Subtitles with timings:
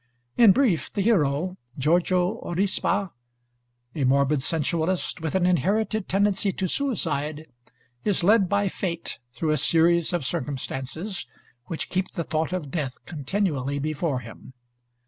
[0.35, 3.11] In brief, the hero, Giorgio Aurispa,
[3.93, 7.45] a morbid sensualist, with an inherited tendency to suicide,
[8.03, 11.27] is led by fate through a series of circumstances
[11.65, 14.53] which keep the thought of death continually before him.